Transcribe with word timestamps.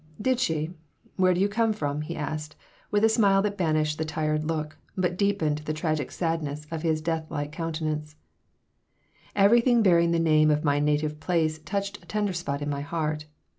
"Did 0.19 0.39
she? 0.39 0.73
Where 1.15 1.31
do 1.31 1.39
you 1.39 1.47
come 1.47 1.73
from?" 1.73 2.01
he 2.01 2.15
asked, 2.15 2.55
with 2.89 3.03
a 3.03 3.07
smile 3.07 3.43
that 3.43 3.55
banished 3.55 3.99
the 3.99 4.03
tired 4.03 4.43
look, 4.43 4.79
but 4.97 5.15
deepened 5.15 5.59
the 5.59 5.73
tragic 5.73 6.09
sadness 6.11 6.65
of 6.71 6.81
his 6.81 7.01
death 7.03 7.29
like 7.29 7.51
countenance 7.51 8.15
Everything 9.35 9.83
bearing 9.83 10.09
the 10.09 10.17
name 10.17 10.49
of 10.49 10.63
my 10.63 10.79
native 10.79 11.19
place 11.19 11.59
touched 11.59 11.99
a 12.01 12.07
tender 12.07 12.33
spot 12.33 12.63
in 12.63 12.69
my 12.71 12.81
heart. 12.81 13.27